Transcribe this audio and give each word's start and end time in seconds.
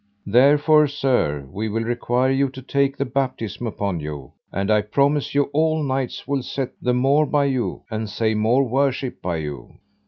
Therefore, 0.25 0.87
sir, 0.87 1.47
we 1.51 1.69
will 1.69 1.83
require 1.83 2.31
you 2.31 2.49
to 2.49 2.61
take 2.63 2.97
the 2.97 3.05
baptism 3.05 3.67
upon 3.67 3.99
you, 3.99 4.31
and 4.51 4.71
I 4.71 4.81
promise 4.81 5.35
you 5.35 5.43
all 5.53 5.83
knights 5.83 6.27
will 6.27 6.41
set 6.41 6.71
the 6.81 6.95
more 6.95 7.27
by 7.27 7.45
you, 7.45 7.83
and 7.91 8.09
say 8.09 8.33
more 8.33 8.63
worship 8.63 9.21
by 9.21 9.35
you. 9.37 9.75